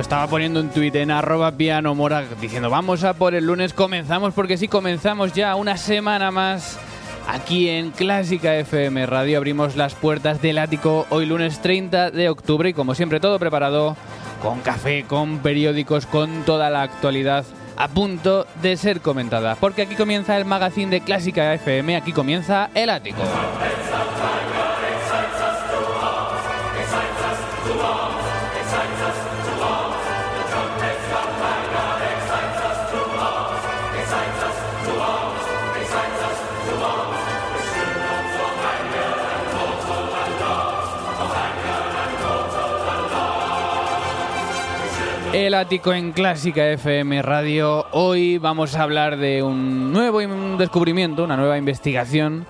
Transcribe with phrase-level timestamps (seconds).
[0.00, 4.32] Estaba poniendo un tuit en arroba piano mora diciendo vamos a por el lunes, comenzamos
[4.34, 6.78] porque sí, comenzamos ya una semana más
[7.26, 9.38] aquí en Clásica FM Radio.
[9.38, 13.96] Abrimos las puertas del ático hoy lunes 30 de octubre y como siempre todo preparado
[14.42, 17.44] con café, con periódicos, con toda la actualidad
[17.76, 19.56] a punto de ser comentada.
[19.56, 23.22] Porque aquí comienza el magazine de Clásica FM, aquí comienza el ático.
[45.38, 47.86] El ático en Clásica FM Radio.
[47.92, 50.18] Hoy vamos a hablar de un nuevo
[50.58, 52.44] descubrimiento, una nueva investigación.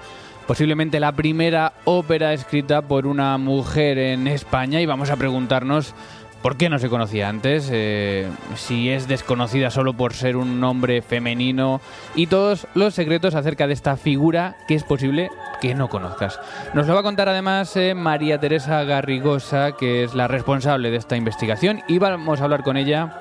[0.47, 5.95] Posiblemente la primera ópera escrita por una mujer en España y vamos a preguntarnos
[6.41, 7.69] ¿Por qué no se conocía antes?
[7.71, 11.81] Eh, si es desconocida solo por ser un nombre femenino
[12.15, 15.31] y todos los secretos acerca de esta figura que es posible
[15.61, 16.41] que no conozcas.
[16.75, 20.97] Nos lo va a contar además eh, María Teresa Garrigosa, que es la responsable de
[20.97, 23.21] esta investigación, y vamos a hablar con ella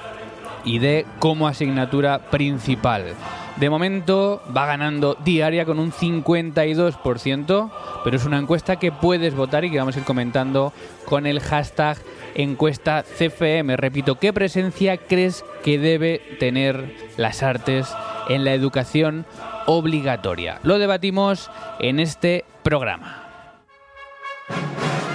[0.64, 3.16] y D, como asignatura principal.
[3.58, 7.72] De momento va ganando diaria con un 52%,
[8.04, 10.74] pero es una encuesta que puedes votar y que vamos a ir comentando
[11.06, 11.98] con el hashtag
[12.36, 13.78] encuesta CFM.
[13.78, 17.94] Repito, ¿qué presencia crees que debe tener las artes
[18.30, 19.26] en la educación
[19.66, 20.60] obligatoria?
[20.64, 23.22] Lo debatimos en este programa.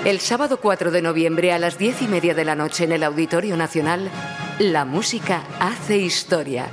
[0.05, 3.03] El sábado 4 de noviembre a las 10 y media de la noche en el
[3.03, 4.09] Auditorio Nacional,
[4.58, 6.69] la música hace historia.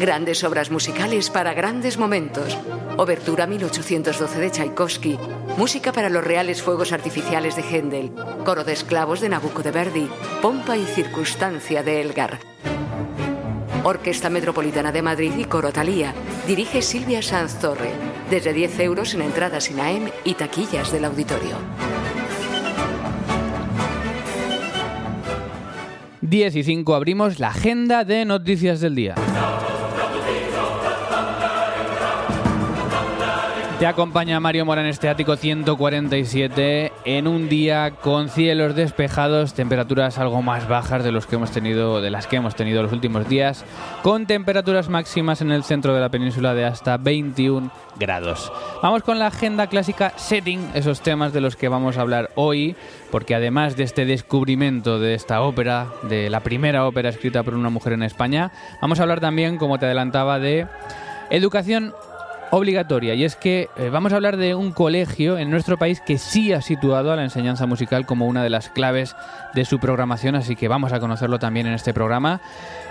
[0.00, 2.56] Grandes obras musicales para grandes momentos.
[2.96, 5.18] Obertura 1812 de Tchaikovsky.
[5.58, 8.12] Música para los reales fuegos artificiales de Händel.
[8.44, 10.08] Coro de esclavos de Nabucco de Verdi.
[10.40, 12.38] Pompa y circunstancia de Elgar.
[13.82, 16.14] Orquesta Metropolitana de Madrid y Coro Talía.
[16.46, 17.90] Dirige Silvia Sanz Torre.
[18.30, 21.58] Desde 10 euros en entradas INAEM y taquillas del auditorio.
[26.34, 29.14] 10 y 5 abrimos la agenda de noticias del día.
[33.84, 40.16] Te acompaña Mario Mora en este ático 147 en un día con cielos despejados, temperaturas
[40.16, 43.28] algo más bajas de los que hemos tenido de las que hemos tenido los últimos
[43.28, 43.62] días,
[44.02, 47.70] con temperaturas máximas en el centro de la península de hasta 21
[48.00, 48.50] grados.
[48.82, 52.76] Vamos con la agenda clásica setting, esos temas de los que vamos a hablar hoy,
[53.10, 57.68] porque además de este descubrimiento de esta ópera, de la primera ópera escrita por una
[57.68, 58.50] mujer en España,
[58.80, 60.66] vamos a hablar también, como te adelantaba, de
[61.28, 61.92] educación
[62.54, 66.18] obligatoria y es que eh, vamos a hablar de un colegio en nuestro país que
[66.18, 69.16] sí ha situado a la enseñanza musical como una de las claves
[69.54, 72.40] de su programación, así que vamos a conocerlo también en este programa.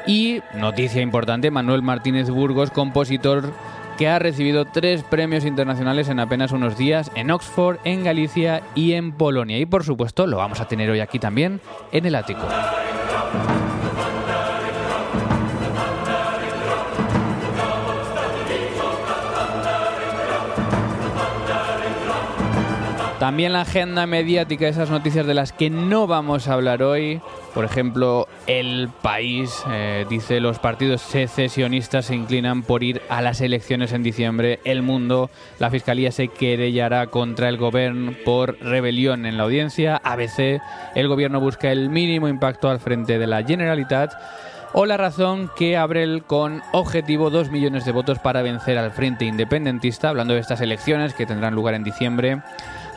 [0.06, 3.54] Y noticia importante, Manuel Martínez Burgos, compositor
[3.98, 8.94] que ha recibido tres premios internacionales en apenas unos días en Oxford, en Galicia y
[8.94, 9.60] en Polonia.
[9.60, 11.62] Y por supuesto lo vamos a tener hoy aquí también
[11.92, 12.42] en el ático.
[23.24, 27.22] También la agenda mediática, esas noticias de las que no vamos a hablar hoy.
[27.54, 33.40] Por ejemplo, el país eh, dice los partidos secesionistas se inclinan por ir a las
[33.40, 34.60] elecciones en diciembre.
[34.66, 40.02] El mundo, la fiscalía se querellará contra el gobierno por rebelión en la audiencia.
[40.04, 40.62] ABC,
[40.94, 44.12] el gobierno busca el mínimo impacto al frente de la Generalitat
[44.74, 49.24] o la razón que Abrel con objetivo 2 millones de votos para vencer al Frente
[49.24, 52.42] Independentista, hablando de estas elecciones que tendrán lugar en diciembre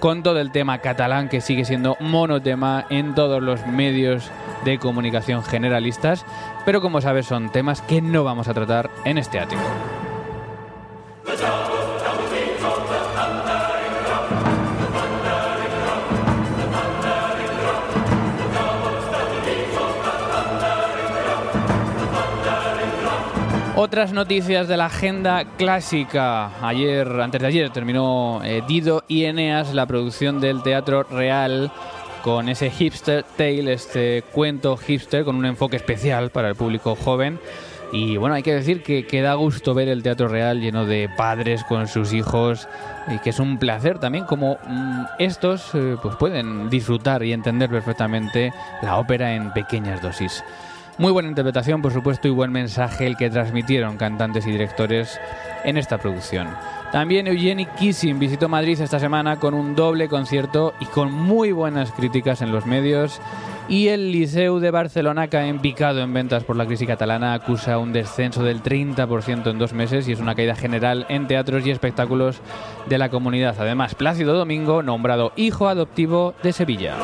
[0.01, 4.31] con todo el tema catalán que sigue siendo monotema en todos los medios
[4.65, 6.25] de comunicación generalistas,
[6.65, 9.63] pero como sabes son temas que no vamos a tratar en este ático.
[23.87, 26.51] Otras noticias de la agenda clásica.
[26.61, 31.71] Ayer, antes de ayer, terminó eh, Dido y Eneas, la producción del Teatro Real,
[32.25, 37.39] con ese hipster tale, este cuento hipster, con un enfoque especial para el público joven.
[37.93, 41.63] Y bueno, hay que decir que, da gusto ver el Teatro Real lleno de padres
[41.63, 42.67] con sus hijos
[43.07, 47.71] y que es un placer también como mm, estos eh, pues pueden disfrutar y entender
[47.71, 50.43] perfectamente la ópera en pequeñas dosis.
[50.99, 55.21] Muy buena interpretación, por supuesto, y buen mensaje el que transmitieron cantantes y directores
[55.65, 56.49] en esta producción.
[56.91, 61.93] También Eugenie Kissing visitó Madrid esta semana con un doble concierto y con muy buenas
[61.93, 63.21] críticas en los medios.
[63.69, 67.79] Y el Liceu de Barcelona cae en picado en ventas por la crisis catalana, acusa
[67.79, 71.73] un descenso del 30% en dos meses y es una caída general en teatros y
[71.73, 72.41] espectáculos
[72.89, 73.57] de la comunidad.
[73.59, 76.95] Además, Plácido Domingo, nombrado hijo adoptivo de Sevilla.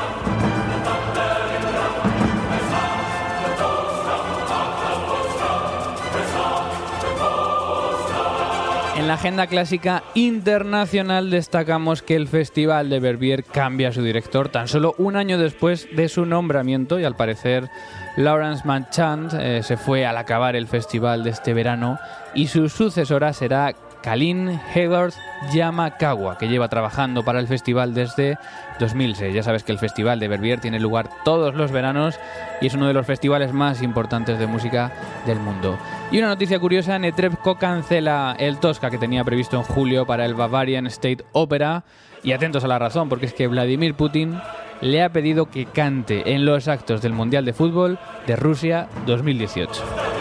[9.02, 14.49] En la agenda clásica internacional destacamos que el Festival de Verbier cambia a su director
[14.49, 17.69] tan solo un año después de su nombramiento y al parecer
[18.16, 21.99] Lawrence Manchant eh, se fue al acabar el festival de este verano
[22.32, 25.14] y su sucesora será Kalin Hayward
[25.52, 28.37] Yamakawa, que lleva trabajando para el festival desde
[28.78, 29.35] 2006.
[29.35, 32.18] Ya sabes que el Festival de Verbier tiene lugar todos los veranos
[32.61, 34.92] y es uno de los festivales más importantes de música
[35.26, 35.78] del mundo.
[36.11, 40.35] Y una noticia curiosa, Netrebko cancela el Tosca que tenía previsto en julio para el
[40.35, 41.85] Bavarian State Opera.
[42.25, 44.40] Y atentos a la razón, porque es que Vladimir Putin
[44.80, 50.12] le ha pedido que cante en los actos del Mundial de Fútbol de Rusia 2018.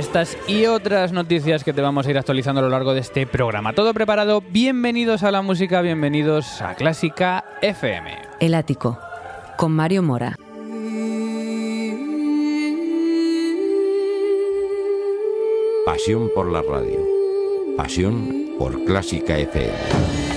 [0.00, 3.26] Estas y otras noticias que te vamos a ir actualizando a lo largo de este
[3.26, 3.74] programa.
[3.74, 8.16] Todo preparado, bienvenidos a la música, bienvenidos a Clásica FM.
[8.40, 8.98] El ático,
[9.58, 10.38] con Mario Mora.
[15.84, 17.06] Pasión por la radio.
[17.76, 20.29] Pasión por Clásica FM.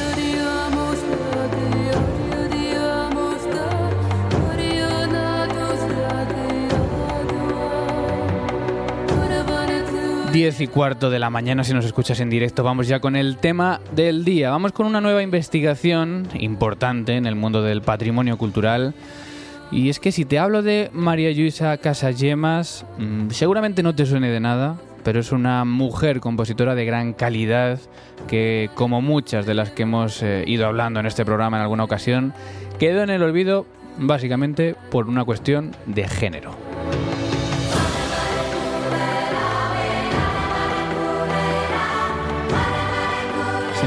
[10.33, 12.63] 10 y cuarto de la mañana si nos escuchas en directo.
[12.63, 14.49] Vamos ya con el tema del día.
[14.49, 18.95] Vamos con una nueva investigación importante en el mundo del patrimonio cultural.
[19.71, 24.29] Y es que si te hablo de María Luisa Casagemas, mm, seguramente no te suene
[24.29, 27.79] de nada, pero es una mujer compositora de gran calidad
[28.27, 31.83] que, como muchas de las que hemos eh, ido hablando en este programa en alguna
[31.83, 32.33] ocasión,
[32.79, 33.67] quedó en el olvido
[33.99, 36.62] básicamente por una cuestión de género.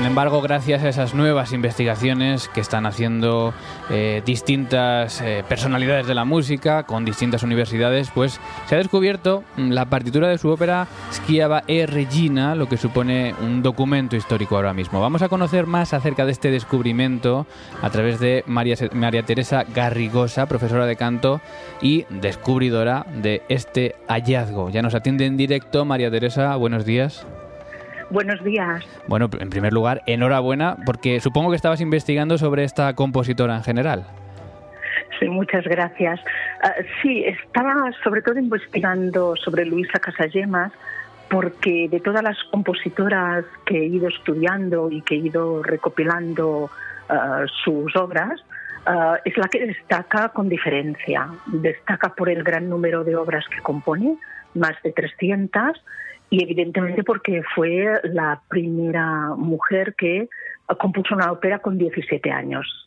[0.07, 3.55] Embargo, gracias a esas nuevas investigaciones que están haciendo
[3.91, 9.71] eh, distintas eh, personalidades de la música con distintas universidades, pues se ha descubierto mm,
[9.71, 14.75] la partitura de su ópera Schiava e Regina, lo que supone un documento histórico ahora
[14.75, 15.01] mismo.
[15.01, 17.47] Vamos a conocer más acerca de este descubrimiento
[17.83, 21.41] a través de María, María Teresa Garrigosa, profesora de canto
[21.81, 24.71] y descubridora de este hallazgo.
[24.71, 27.27] Ya nos atiende en directo María Teresa, buenos días.
[28.11, 28.85] Buenos días.
[29.09, 34.07] Bueno, en primer lugar, enhorabuena, porque supongo que estabas investigando sobre esta compositora en general.
[35.19, 36.21] Sí, muchas gracias.
[36.63, 40.73] Ah, sí, estaba sobre todo investigando sobre Luisa Casagemas,
[41.29, 46.71] porque de todas las compositoras que he ido estudiando y que he ido recopilando
[47.09, 48.45] ah, sus obras,
[48.87, 51.29] ah, es la que destaca con diferencia.
[51.47, 54.17] Destaca por el gran número de obras que compone,
[54.55, 55.83] más de 300,
[56.31, 60.29] y evidentemente porque fue la primera mujer que
[60.79, 62.86] compuso una ópera con 17 años.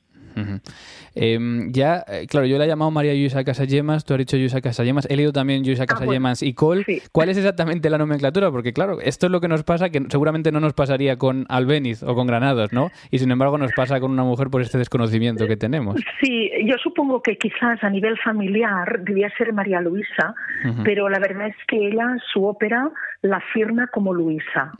[1.15, 4.61] Em, ya, eh, claro, yo la he llamado María Luisa Casagemas, tú has dicho Luisa
[4.61, 6.85] Casagemas, he leído también Luisa ah, Casagemas y Cole.
[7.11, 8.51] ¿Cuál es exactamente la nomenclatura?
[8.51, 12.03] Porque claro, esto es lo que nos pasa, que seguramente no nos pasaría con Albeniz
[12.03, 12.89] o con Granados, ¿no?
[13.11, 15.99] Y sin embargo nos pasa con una mujer por este desconocimiento que tenemos.
[16.21, 20.35] Sí, yo supongo que quizás a nivel familiar debía ser María Luisa,
[20.83, 22.89] pero la verdad es que ella, su ópera,
[23.21, 24.71] la firma como Luisa.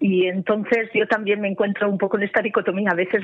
[0.00, 2.90] Y entonces yo también me encuentro un poco en esta dicotomía.
[2.90, 3.22] A veces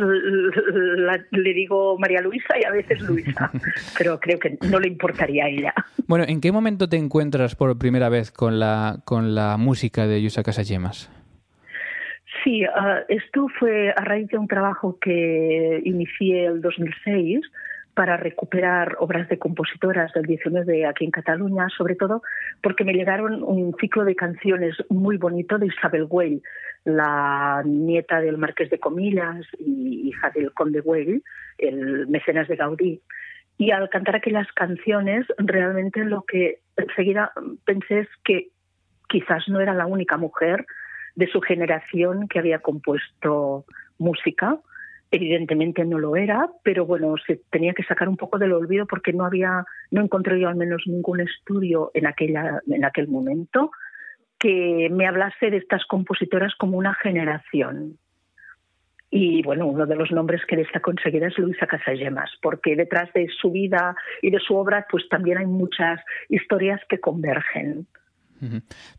[1.53, 3.51] le digo María Luisa y a veces Luisa,
[3.99, 5.75] pero creo que no le importaría a ella.
[6.07, 10.23] Bueno, ¿en qué momento te encuentras por primera vez con la, con la música de
[10.23, 11.11] Yusa Casagemas?
[12.43, 17.41] Sí, ah, esto fue a raíz de un trabajo que inicié el 2006
[17.95, 22.23] para recuperar obras de compositoras del 19 aquí en Cataluña, sobre todo
[22.63, 26.43] porque me llegaron un ciclo de canciones muy bonito de Isabel Güell,
[26.85, 31.23] la nieta del Marqués de Comillas y hija del Conde Güell,
[31.59, 33.01] el mecenas de Gaudí.
[33.59, 37.33] Y al cantar aquellas canciones, realmente lo que enseguida
[37.65, 38.49] pensé es que
[39.09, 40.67] quizás no era la única mujer
[41.15, 43.67] de su generación que había compuesto
[43.99, 44.59] música,
[45.15, 49.13] Evidentemente no lo era, pero bueno, se tenía que sacar un poco del olvido porque
[49.13, 53.73] no había, no encontré yo al menos ningún estudio en aquella, en aquel momento
[54.39, 57.99] que me hablase de estas compositoras como una generación.
[59.15, 63.29] Y bueno, uno de los nombres que destaco enseguida es Luisa Casagemas, porque detrás de
[63.29, 66.01] su vida y de su obra, pues también hay muchas
[66.31, 67.87] historias que convergen.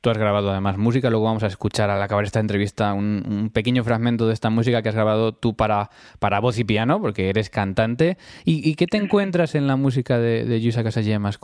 [0.02, 3.84] Tú has grabado además música, luego vamos a escuchar al acabar esta entrevista un, pequeño
[3.84, 5.90] fragmento de esta música que has grabado tú para,
[6.20, 8.18] para voz y piano, porque eres cantante.
[8.46, 11.40] ¿Y, qué te encuentras en la música de, de Yusa Casagemas?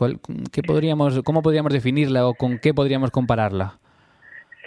[0.51, 3.79] qué podríamos, ¿Cómo podríamos definirla o con qué podríamos compararla?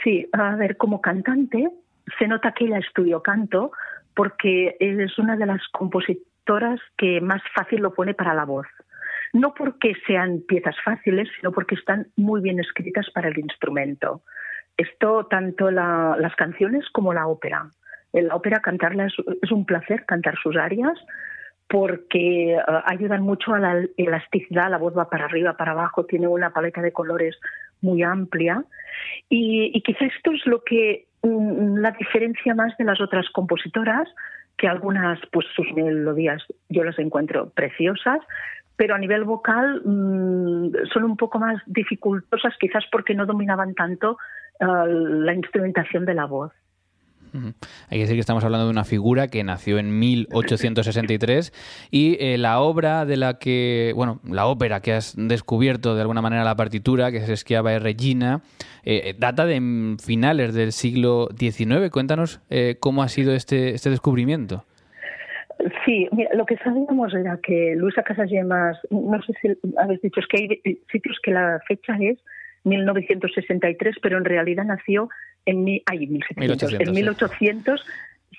[0.03, 1.71] Sí, a ver, como cantante
[2.19, 3.71] se nota que ella estudió canto
[4.15, 8.67] porque es una de las compositoras que más fácil lo pone para la voz
[9.33, 14.23] no porque sean piezas fáciles, sino porque están muy bien escritas para el instrumento.
[14.77, 17.71] Esto tanto las canciones como la ópera.
[18.13, 20.99] En la ópera cantarla es, un placer cantar sus arias
[21.69, 26.29] porque eh, ayudan mucho a la elasticidad, la voz va para arriba, para abajo, tiene
[26.29, 27.39] una paleta de colores
[27.81, 28.65] muy amplia
[29.31, 34.09] y, y quizá esto es lo que la diferencia más de las otras compositoras,
[34.57, 38.21] que algunas, pues sus melodías yo las encuentro preciosas,
[38.77, 44.19] pero a nivel vocal mm, son un poco más dificultosas, quizás porque no dominaban tanto
[44.59, 46.53] eh, la instrumentación de la voz.
[47.33, 51.53] Hay que decir que estamos hablando de una figura que nació en 1863
[51.91, 56.23] y eh, la obra de la que, bueno, la ópera que has descubierto de alguna
[56.23, 58.43] manera la partitura, que es Schiava e Regina,
[58.85, 61.91] eh, data de finales del siglo XIX.
[61.91, 62.41] Cuéntanos
[62.81, 64.65] cómo ha sido este, este descubrimiento.
[65.85, 69.49] Sí, mira, lo que sabíamos era que Luisa Casagemas, no sé si
[69.79, 72.19] habéis dicho, es que hay sitios que la fecha es
[72.65, 75.09] 1963, pero en realidad nació
[75.47, 76.93] en, ay, 1700, en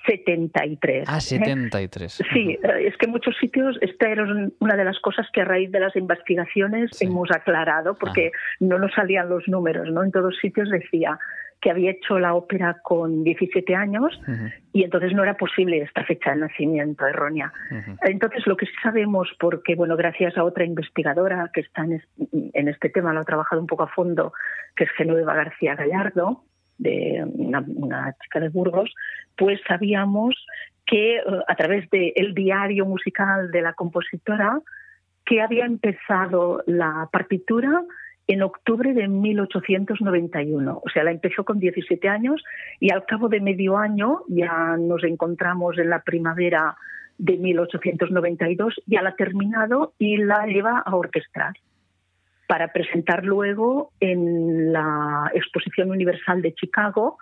[0.06, 1.04] 1873.
[1.08, 2.20] Ah, 73.
[2.20, 2.24] ¿eh?
[2.32, 4.24] Sí, es que muchos sitios, esta era
[4.58, 8.92] una de las cosas que a raíz de las investigaciones hemos aclarado, porque no nos
[8.92, 10.02] salían los números, ¿no?
[10.02, 11.18] En todos sitios decía
[11.64, 14.20] que había hecho la ópera con 17 años
[14.74, 17.54] y entonces no era posible esta fecha de nacimiento errónea.
[18.02, 22.90] Entonces lo que sí sabemos, porque bueno, gracias a otra investigadora que está en, este
[22.90, 24.34] tema, lo ha trabajado un poco a fondo,
[24.76, 26.44] que es Genoveva García Gallardo,
[26.78, 28.92] de una, chica de Burgos,
[29.36, 30.34] pues sabíamos
[30.86, 34.60] que eh, a través del diario musical de la compositora,
[35.24, 37.82] que había empezado la partitura
[38.26, 40.80] en octubre de 1891.
[40.84, 42.42] O sea, la empezó con 17 años
[42.80, 46.76] y al cabo de medio año ya nos encontramos en la primavera
[47.18, 51.54] de 1892, ya la ha terminado y la lleva a orquestar
[52.46, 57.18] para presentar luego en la Exposición Universal de Chicago,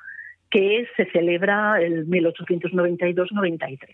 [0.50, 3.88] que se celebra el 1892-93.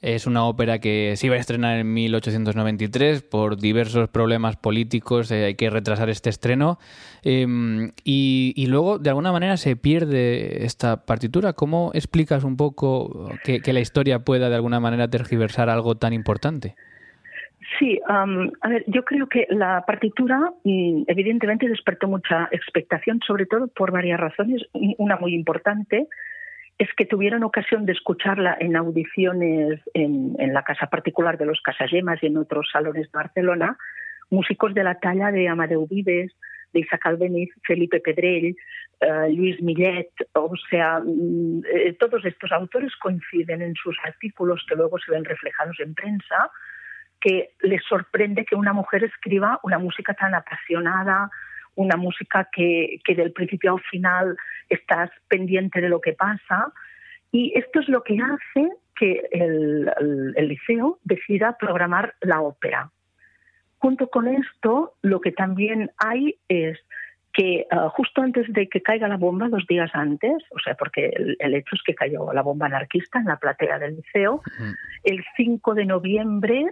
[0.00, 5.46] Es una ópera que se iba a estrenar en 1893 por diversos problemas políticos, eh,
[5.46, 6.78] hay que retrasar este estreno.
[7.24, 11.52] Em, y, luego, de alguna manera, se pierde esta partitura.
[11.52, 16.76] ¿Cómo explicas un poco que, la historia pueda, de alguna manera, tergiversar algo tan importante?
[17.76, 18.24] Sí, a
[18.68, 24.18] ver, yo creo que la partitura mm, evidentemente despertó mucha expectación, sobre todo por varias
[24.18, 24.62] razones.
[24.72, 26.06] Una muy importante
[26.78, 32.22] es que tuvieron ocasión de escucharla en audiciones en, la casa particular de los Casallemas
[32.22, 33.76] y en otros salones de Barcelona,
[34.30, 36.32] músicos de la talla de Amadeu Vives,
[36.72, 38.56] de Isaac Albeniz, Felipe Pedrell,
[39.00, 44.76] eh, Luis Millet, o sea, mm, eh, todos estos autores coinciden en sus artículos que
[44.76, 46.50] luego se ven reflejados en prensa,
[47.20, 51.30] que les sorprende que una mujer escriba una música tan apasionada,
[51.74, 54.36] una música que, que del principio al final
[54.68, 56.72] estás pendiente de lo que pasa.
[57.30, 59.90] Y esto es lo que hace que el,
[60.48, 62.90] liceo decida programar la ópera.
[63.78, 66.78] Junto con esto, lo que también hay es
[67.32, 71.12] que ah, justo antes de que caiga la bomba, dos días antes, o sea, porque
[71.38, 74.42] el, hecho es que cayó la bomba anarquista en la platea del liceo,
[75.04, 76.66] el 5 de noviembre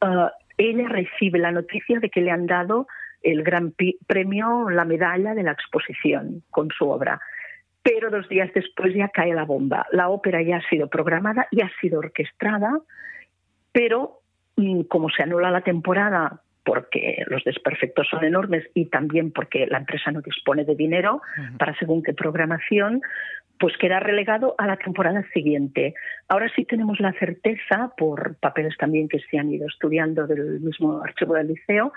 [0.00, 2.86] ah, ella recibe la noticia de que le han dado
[3.22, 3.74] el gran
[4.06, 7.20] premio, la medalla de la exposición con su obra.
[7.82, 9.86] Pero dos días después ya cae la bomba.
[9.92, 12.78] La ópera ya ha sido programada, y ha sido orquestada,
[13.72, 14.20] pero
[14.56, 19.78] mm, como se anula la temporada porque los desperfectos son enormes y también porque la
[19.78, 21.22] empresa no dispone de dinero
[21.58, 23.00] para según qué programación,
[23.60, 25.92] pues queda relegado a la temporada siguiente.
[26.28, 31.02] Ahora sí tenemos la certeza, por papeles también que se han ido estudiando del mismo
[31.02, 31.92] archivo del liceo,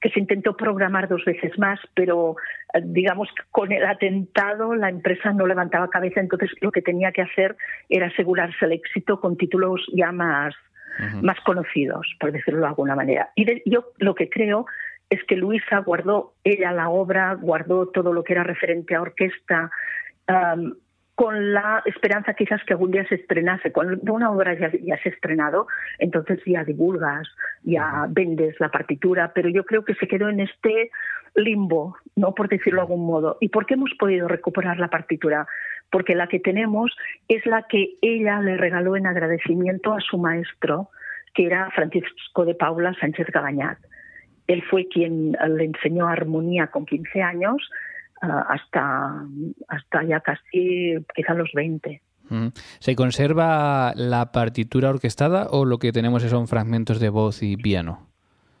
[0.00, 2.36] que se intentó programar dos veces más, pero
[2.72, 7.12] eh, digamos que con el atentado la empresa no levantaba cabeza, entonces lo que tenía
[7.12, 7.56] que hacer
[7.90, 10.54] era asegurarse el éxito con títulos ya más,
[11.22, 13.30] más conocidos, por decirlo de alguna manera.
[13.34, 14.66] Y yo lo que creo
[15.10, 19.70] es que Luisa guardó ella la obra, guardó todo lo que era referente a orquesta,
[21.14, 23.72] con la esperanza quizás que algún día se estrenase.
[23.72, 25.66] Cuando una obra ya, se ha estrenado,
[25.98, 27.28] entonces ya divulgas,
[27.62, 30.90] ya vendes la partitura, pero yo creo que se quedó en este
[31.34, 33.36] limbo, no por decirlo de algún modo.
[33.40, 35.46] ¿Y por qué hemos podido recuperar la partitura?
[35.90, 36.94] Porque la que tenemos
[37.28, 40.88] es la que ella le regaló en agradecimiento a su maestro,
[41.34, 43.78] que era Francisco de Paula Sánchez Gabañat.
[44.46, 47.70] Él fue quien le enseñó armonía con 15 años
[48.22, 49.26] hasta,
[49.68, 52.00] hasta ya casi quizá los 20.
[52.28, 52.48] Mm.
[52.78, 58.06] ¿Se conserva la partitura orquestada o lo que tenemos son fragmentos de voz y piano?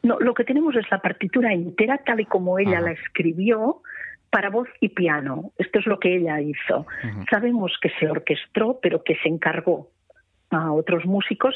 [0.02, 3.82] No, lo que tenemos es la partitura entera tal y como ella la escribió
[4.30, 5.52] para voz y piano.
[5.58, 6.86] Esto es lo que ella hizo.
[7.30, 9.90] Sabemos que se orquestó, pero que se encargó
[10.50, 11.54] a otros músicos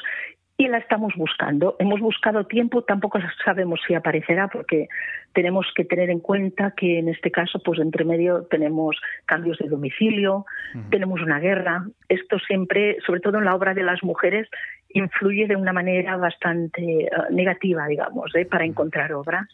[0.59, 1.77] y la estamos buscando.
[1.79, 4.89] Hemos buscado tiempo, tampoco sabemos si aparecerá porque
[5.35, 9.69] tenemos que tener en cuenta que en este caso, pues entre medio tenemos cambios de
[9.69, 10.47] domicilio,
[10.91, 11.85] tenemos una guerra.
[12.09, 14.49] Esto siempre, sobre todo en la obra de las mujeres,
[14.89, 18.47] influye de una manera bastante eh, negativa, digamos, ¿eh?
[18.47, 19.47] para encontrar obras.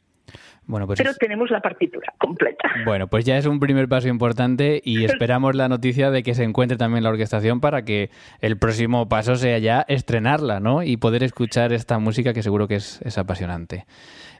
[0.67, 2.71] Bueno, pues Pero tenemos la partitura completa.
[2.85, 6.45] Bueno, pues ya es un primer paso importante y esperamos la noticia de que se
[6.45, 10.83] encuentre también la orquestación para que el próximo paso sea ya estrenarla, ¿no?
[10.83, 13.87] Y poder escuchar esta música que seguro que es apasionante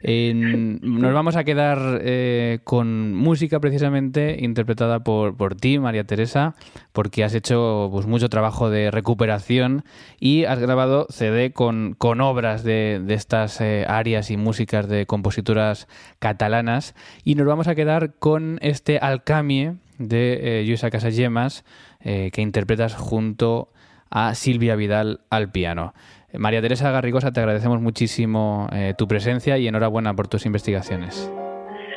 [0.03, 6.55] nos vamos a quedar eh, con música precisamente interpretada por, por ti, María Teresa,
[6.93, 9.85] porque has hecho pues, mucho trabajo de recuperación
[10.19, 15.07] y has grabado CD con, con obras de, de estas eh, áreas y músicas de
[15.07, 15.87] compositoras
[16.23, 16.95] catalanas.
[17.25, 21.65] Y nos vamos a quedar con este Alcamie de eh, Lluisa Casagemas,
[22.01, 23.69] eh, que interpretas junto
[24.09, 25.95] a Silvia Vidal al piano.
[26.33, 31.31] María Teresa Garrigosa, te agradecemos muchísimo eh, tu presencia y enhorabuena por tus investigaciones.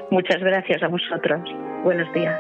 [0.09, 1.41] Muchas gracias a vosotros.
[1.83, 2.35] Buenos días.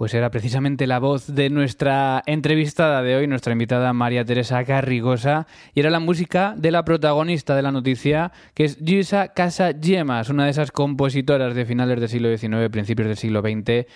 [0.00, 5.46] Pues era precisamente la voz de nuestra entrevistada de hoy, nuestra invitada María Teresa Carrigosa,
[5.74, 10.30] y era la música de la protagonista de la noticia, que es Gisa Casa Yemas,
[10.30, 13.86] una de esas compositoras de finales del siglo XIX, principios del siglo XX,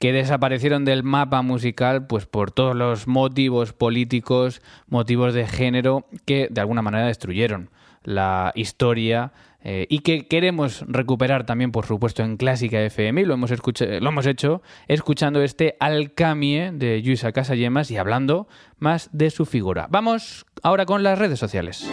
[0.00, 6.48] que desaparecieron del mapa musical pues por todos los motivos políticos, motivos de género que
[6.50, 7.70] de alguna manera destruyeron
[8.02, 9.32] la historia
[9.64, 14.08] eh, y que queremos recuperar también, por supuesto, en Clásica FM, y lo hemos, lo
[14.08, 18.46] hemos hecho escuchando este Alcamie de Luisa Casayemas y hablando
[18.78, 19.86] más de su figura.
[19.90, 21.90] Vamos ahora con las redes sociales.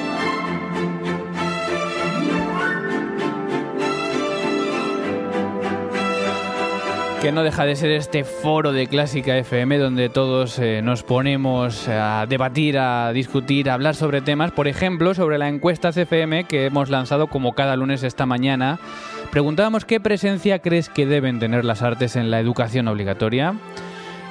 [7.21, 11.87] Que no deja de ser este foro de Clásica FM donde todos eh, nos ponemos
[11.87, 16.65] a debatir, a discutir, a hablar sobre temas, por ejemplo, sobre la encuesta CFM que
[16.65, 18.79] hemos lanzado como cada lunes esta mañana.
[19.29, 23.53] Preguntábamos qué presencia crees que deben tener las artes en la educación obligatoria.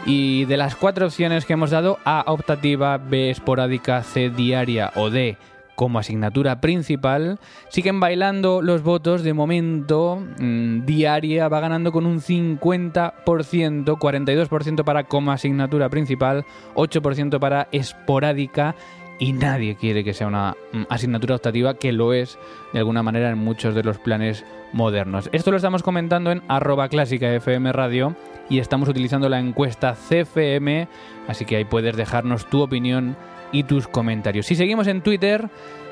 [0.05, 5.11] Y de las cuatro opciones que hemos dado, A optativa, B esporádica, C diaria o
[5.11, 5.37] D
[5.81, 7.39] como asignatura principal.
[7.71, 9.23] Siguen bailando los votos.
[9.23, 17.41] De momento, mm, diaria va ganando con un 50%, 42% para como asignatura principal, 8%
[17.41, 18.75] para esporádica
[19.19, 22.39] y nadie quiere que sea una mm, asignatura optativa, que lo es
[22.75, 25.31] de alguna manera en muchos de los planes modernos.
[25.33, 28.15] Esto lo estamos comentando en arroba clásica FM Radio
[28.51, 30.89] y estamos utilizando la encuesta CFM,
[31.27, 33.17] así que ahí puedes dejarnos tu opinión
[33.53, 34.47] y tus comentarios.
[34.47, 35.49] Si seguimos en Twitter,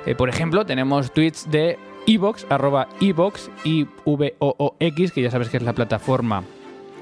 [0.07, 3.87] eh, por ejemplo, tenemos tweets de Evox, arroba Evox, y
[4.81, 6.45] x que ya sabes que es la plataforma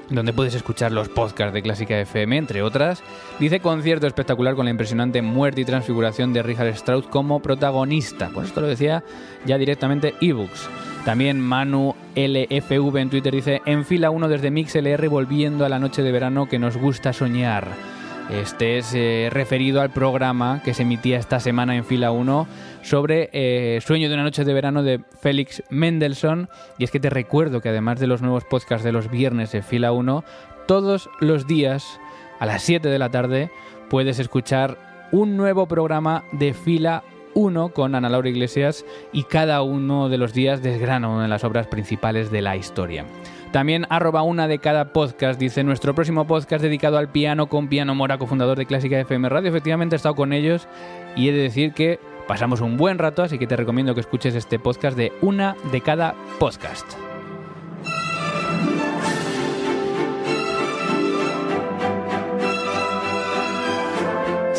[0.09, 3.03] donde puedes escuchar los podcasts de Clásica FM, entre otras.
[3.39, 8.29] Dice concierto espectacular con la impresionante muerte y transfiguración de Richard Strauss como protagonista.
[8.33, 9.03] Pues esto lo decía
[9.45, 10.69] ya directamente ebooks.
[11.05, 16.01] También Manu LFV en Twitter dice, en fila 1 desde MixLR volviendo a la noche
[16.01, 17.96] de verano que nos gusta soñar.
[18.29, 22.45] Este es eh, referido al programa que se emitía esta semana en fila 1
[22.81, 26.49] sobre eh, Sueño de una noche de verano de Félix Mendelssohn.
[26.77, 29.63] Y es que te recuerdo que además de los nuevos podcasts de los viernes en
[29.63, 30.25] fila 1,
[30.67, 32.01] todos los días
[32.39, 33.49] a las 7 de la tarde
[33.89, 34.77] puedes escuchar
[35.13, 40.33] un nuevo programa de fila 1 con Ana Laura Iglesias y cada uno de los
[40.33, 43.05] días desgrana una de las obras principales de la historia.
[43.51, 47.95] También arroba una de cada podcast, dice nuestro próximo podcast dedicado al piano con Piano
[47.95, 49.49] Mora, cofundador de Clásica FM Radio.
[49.49, 50.67] Efectivamente he estado con ellos
[51.15, 54.35] y he de decir que pasamos un buen rato, así que te recomiendo que escuches
[54.35, 57.06] este podcast de una de cada podcast.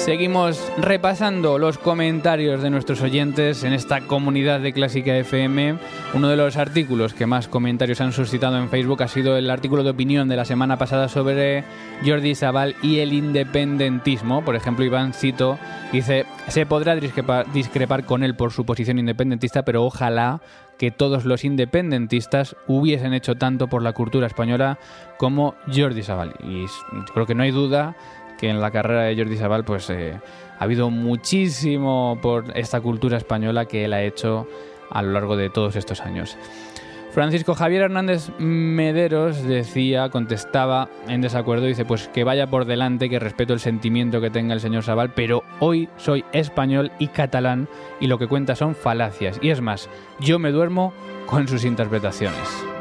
[0.09, 5.77] Seguimos repasando los comentarios de nuestros oyentes en esta comunidad de Clásica FM.
[6.15, 9.83] Uno de los artículos que más comentarios han suscitado en Facebook ha sido el artículo
[9.83, 11.63] de opinión de la semana pasada sobre
[12.07, 14.43] Jordi Sabal y el independentismo.
[14.43, 15.59] Por ejemplo, Iván Cito
[15.93, 20.41] dice, se podrá discrepar, con él por su posición independentista, pero ojalá
[20.79, 24.79] que todos los independentistas hubiesen hecho tanto por la cultura española
[25.19, 26.35] como Jordi Sabal.
[26.49, 26.65] Y
[27.13, 27.95] creo que no hay duda
[28.39, 30.19] que en la carrera de Jordi Sabal pues eh,
[30.59, 34.47] ha habido muchísimo por esta cultura española que él ha hecho
[34.91, 36.37] a lo largo de todos estos años.
[37.11, 43.19] Francisco Javier Hernández Mederos decía, contestaba en desacuerdo, dice, pues que vaya por delante, que
[43.19, 47.67] respeto el sentimiento que tenga el señor Sabal, pero hoy soy español y catalán
[47.99, 49.39] y lo que cuenta son falacias.
[49.43, 49.89] Y es más,
[50.21, 50.93] yo me duermo
[51.27, 52.78] con sus interpretaciones.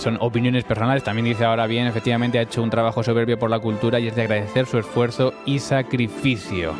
[0.00, 1.04] Son opiniones personales.
[1.04, 4.16] También dice ahora bien, efectivamente ha hecho un trabajo soberbio por la cultura y es
[4.16, 6.74] de agradecer su esfuerzo y sacrificio.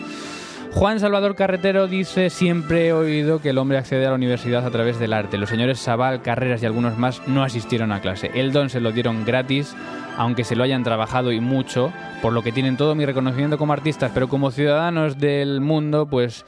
[0.76, 4.70] Juan Salvador Carretero dice, siempre he oído que el hombre accede a la universidad a
[4.70, 5.38] través del arte.
[5.38, 8.31] Los señores Sabal, Carreras y algunos más no asistieron a clase.
[8.35, 9.74] El don se lo dieron gratis,
[10.18, 13.72] aunque se lo hayan trabajado y mucho, por lo que tienen todo mi reconocimiento como
[13.72, 16.44] artistas, pero como ciudadanos del mundo, pues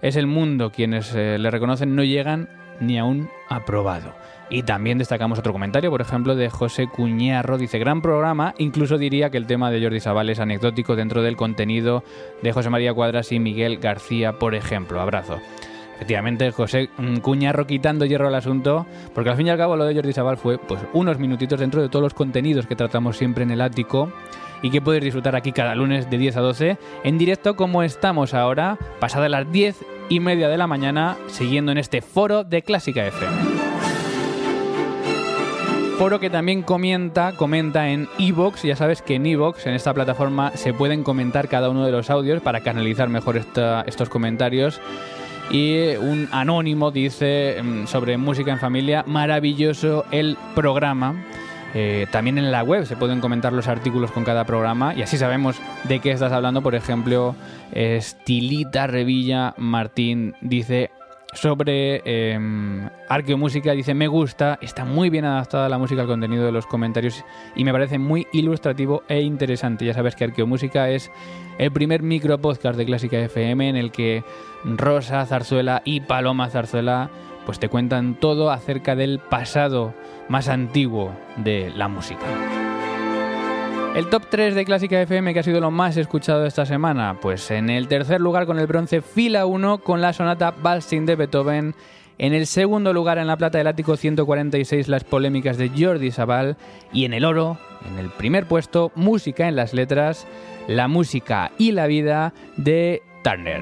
[0.00, 2.48] es el mundo quienes eh, le reconocen, no llegan
[2.82, 4.14] ni a un aprobado.
[4.50, 7.56] Y también destacamos otro comentario, por ejemplo, de José Cuñarro.
[7.56, 11.36] Dice, gran programa, incluso diría que el tema de Jordi Sabal es anecdótico dentro del
[11.36, 12.04] contenido
[12.42, 15.00] de José María Cuadras y Miguel García, por ejemplo.
[15.00, 15.38] Abrazo.
[15.94, 16.90] Efectivamente, José
[17.22, 20.36] Cuñarro quitando hierro al asunto, porque al fin y al cabo lo de Jordi Sabal
[20.36, 24.12] fue pues unos minutitos dentro de todos los contenidos que tratamos siempre en el ático
[24.62, 28.34] y que puedes disfrutar aquí cada lunes de 10 a 12 en directo como estamos
[28.34, 29.76] ahora, pasadas las 10
[30.12, 33.62] y media de la mañana, siguiendo en este foro de Clásica FM
[36.02, 38.64] foro que también comenta, comenta en Evox.
[38.64, 42.10] Ya sabes que en Evox, en esta plataforma, se pueden comentar cada uno de los
[42.10, 44.80] audios para canalizar mejor estos comentarios.
[45.48, 51.24] Y un anónimo dice mm, sobre música en familia, maravilloso el programa.
[51.74, 55.16] Eh, también en la web se pueden comentar los artículos con cada programa y así
[55.16, 56.62] sabemos de qué estás hablando.
[56.62, 57.34] Por ejemplo,
[57.72, 60.90] Estilita Revilla Martín dice
[61.32, 62.38] sobre eh,
[63.08, 63.72] arqueomúsica.
[63.72, 67.24] Dice, me gusta, está muy bien adaptada la música al contenido de los comentarios
[67.56, 69.84] y me parece muy ilustrativo e interesante.
[69.84, 71.10] Ya sabes que arqueomúsica es
[71.58, 74.24] el primer micro podcast de Clásica FM en el que
[74.64, 77.10] Rosa Zarzuela y Paloma Zarzuela
[77.44, 79.94] pues te cuentan todo acerca del pasado
[80.28, 82.26] más antiguo de la música.
[83.94, 87.50] El top 3 de Clásica FM que ha sido lo más escuchado esta semana, pues
[87.50, 91.74] en el tercer lugar con el bronce fila 1 con la sonata Balsing de Beethoven,
[92.16, 96.56] en el segundo lugar en la plata del ático 146 las polémicas de Jordi Sabal
[96.90, 100.26] y en el oro, en el primer puesto, música en las letras,
[100.68, 103.60] la música y la vida de Turner.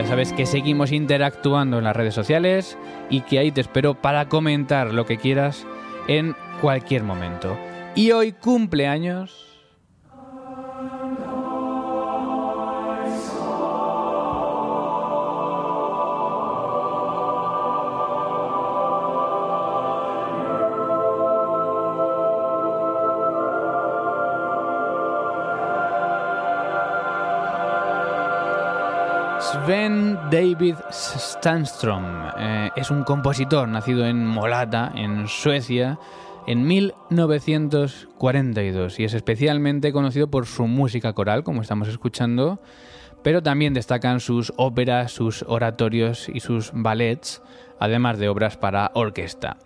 [0.00, 2.78] Ya sabes que seguimos interactuando en las redes sociales
[3.10, 5.66] y que ahí te espero para comentar lo que quieras
[6.08, 7.54] en cualquier momento.
[7.94, 9.49] Y hoy cumpleaños
[29.64, 32.04] Sven David Stanstrom
[32.38, 35.98] eh, es un compositor nacido en Molata, en Suecia,
[36.46, 42.60] en 1942 y es especialmente conocido por su música coral, como estamos escuchando,
[43.22, 47.42] pero también destacan sus óperas, sus oratorios y sus ballets,
[47.78, 49.58] además de obras para orquesta.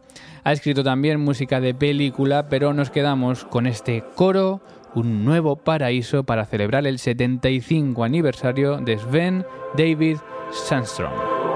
[0.45, 4.61] Ha escrito también música de película, pero nos quedamos con este coro
[4.95, 9.45] un nuevo paraíso para celebrar el 75 aniversario de Sven
[9.77, 10.21] David
[10.53, 11.54] Sandstrom.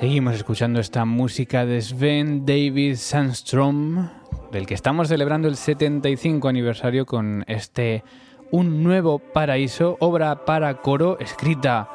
[0.00, 4.10] Seguimos escuchando esta música de Sven David Sandstrom,
[4.52, 8.04] del que estamos celebrando el 75 aniversario con este
[8.50, 11.88] Un nuevo paraíso, obra para coro escrita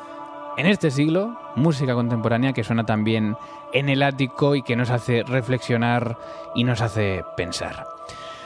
[0.58, 3.36] en este siglo, música contemporánea que suena también
[3.72, 6.18] en el ático y que nos hace reflexionar
[6.56, 7.86] y nos hace pensar.